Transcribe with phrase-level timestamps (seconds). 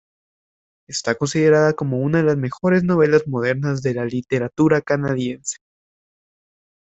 [0.89, 5.57] Está considerada como una de las mejores novelas modernas de la literatura canadiense.